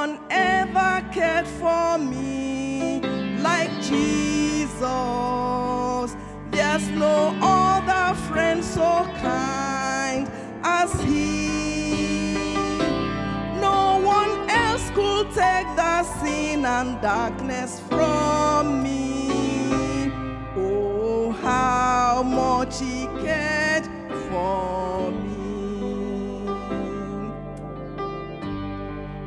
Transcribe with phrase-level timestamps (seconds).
[0.00, 3.00] one ever cared for me
[3.48, 4.80] like Jesus.
[6.50, 10.30] There's no other friend so kind
[10.64, 12.54] as he.
[13.66, 14.32] No one
[14.64, 19.01] else could take the sin and darkness from me.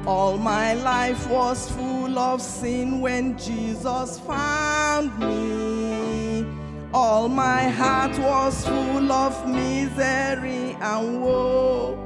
[0.08, 6.46] All my life was full of sin when Jesus found me.
[6.94, 11.98] All my heart was full of misery and woe.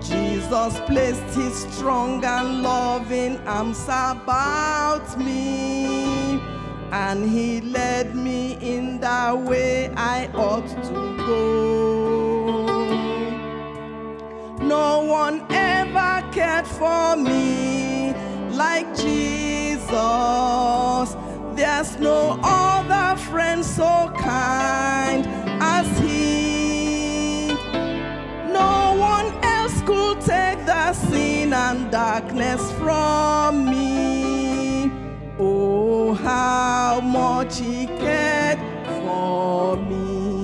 [0.00, 6.40] Jesus placed his strong and loving arms about me,
[6.92, 11.42] and he led me in the way I ought to go.
[14.62, 15.81] No one ever
[16.32, 18.14] cared for me
[18.52, 19.90] like Jesus.
[21.54, 25.26] There's no other friend so kind
[25.60, 27.48] as he.
[28.50, 34.90] No one else could take the sin and darkness from me.
[35.38, 40.41] Oh, how much he cared for me.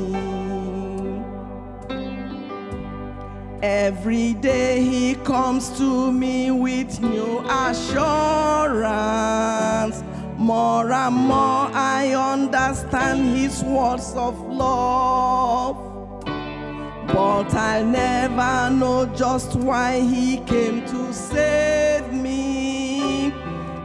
[3.62, 8.84] Every day he comes to me with new assurance.
[10.36, 15.76] More and more I understand his words of love.
[17.08, 23.32] But I'll never know just why he came to save me.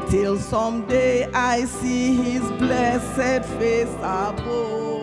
[0.08, 5.03] Till someday I see his blessed face above.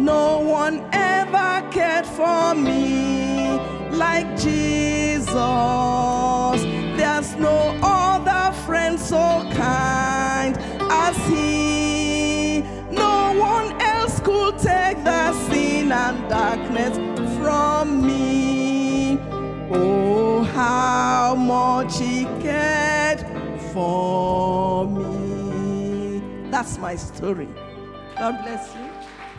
[0.00, 3.58] No one ever cared for me
[3.90, 5.34] like Jesus.
[6.96, 10.56] There's no other friend so kind
[10.90, 12.62] as he.
[12.90, 16.96] No one else could take the sin and darkness
[17.36, 19.18] from me.
[19.70, 23.20] Oh, how much he cared
[23.74, 26.22] for me.
[26.50, 27.48] That's my story.
[28.16, 28.99] God bless you.